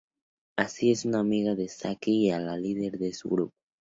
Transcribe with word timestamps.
Ai 0.63 0.89
es 0.93 1.05
una 1.05 1.19
amiga 1.19 1.53
de 1.53 1.67
Saki 1.69 2.25
y 2.25 2.31
la 2.31 2.57
líder 2.57 2.97
de 2.97 3.13
su 3.13 3.29
grupo. 3.29 3.53